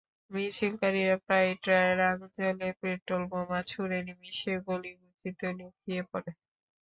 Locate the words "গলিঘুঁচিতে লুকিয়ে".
4.67-6.01